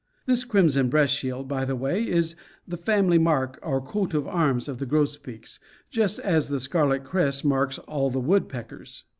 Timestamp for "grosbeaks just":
4.87-6.17